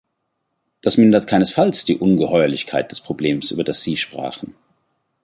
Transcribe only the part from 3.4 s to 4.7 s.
über das Sie sprachen.